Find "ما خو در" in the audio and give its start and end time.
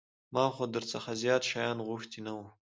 0.33-0.83